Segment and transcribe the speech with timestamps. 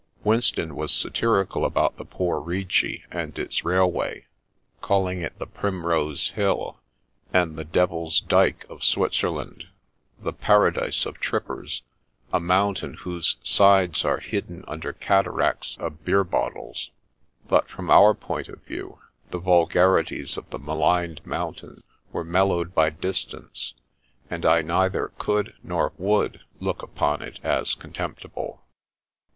[0.23, 4.25] Winston was satirical about the poor Rigi and its railway,
[4.81, 6.79] calling it the Primrose Hill
[7.31, 9.65] and the Devil's Dyke of Switzerland,
[10.19, 11.83] the paradise of trip pers,
[12.33, 16.89] a mountain whose sides are hidden under cat aracts of beer bottles;
[17.47, 18.97] but from our point of view,
[19.29, 23.75] the vulgarities of the maligned mountain were mel lowed by distance,
[24.31, 28.63] and I neither could nor would look upon it as contemptible.